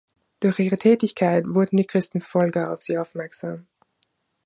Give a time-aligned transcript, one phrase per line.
[0.39, 3.67] Durch ihre Tätigkeit wurden die Christenverfolger auf sie aufmerksam.